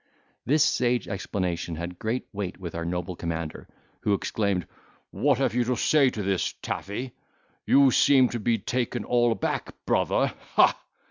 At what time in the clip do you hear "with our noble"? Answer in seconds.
2.59-3.15